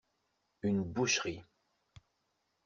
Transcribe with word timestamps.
Une 0.63 0.81
boucherie. 0.83 1.43